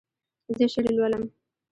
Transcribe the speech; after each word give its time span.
زه 0.55 0.65
شعر 0.73 0.85
لولم. 0.97 1.23